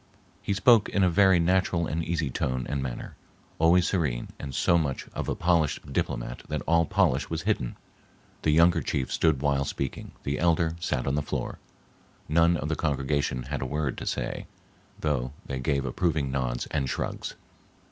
He 0.41 0.55
spoke 0.55 0.89
in 0.89 1.03
a 1.03 1.11
very 1.11 1.39
natural 1.39 1.85
and 1.85 2.03
easy 2.03 2.31
tone 2.31 2.65
and 2.67 2.81
manner 2.81 3.13
always 3.59 3.85
serene 3.87 4.29
and 4.39 4.55
so 4.55 4.75
much 4.79 5.07
of 5.13 5.29
a 5.29 5.35
polished 5.35 5.93
diplomat 5.93 6.41
that 6.49 6.63
all 6.63 6.87
polish 6.87 7.29
was 7.29 7.43
hidden. 7.43 7.75
The 8.41 8.49
younger 8.49 8.81
chief 8.81 9.11
stood 9.11 9.43
while 9.43 9.63
speaking, 9.63 10.13
the 10.23 10.39
elder 10.39 10.75
sat 10.79 11.05
on 11.05 11.13
the 11.13 11.21
floor. 11.21 11.59
None 12.27 12.57
of 12.57 12.67
the 12.67 12.75
congregation 12.75 13.43
had 13.43 13.61
a 13.61 13.65
word 13.67 13.95
to 13.99 14.07
say, 14.07 14.47
though 14.99 15.33
they 15.45 15.59
gave 15.59 15.85
approving 15.85 16.31
nods 16.31 16.65
and 16.71 16.89
shrugs. 16.89 17.35